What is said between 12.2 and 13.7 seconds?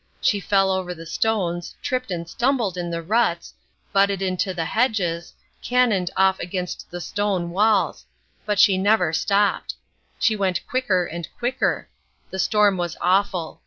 The storm was awful.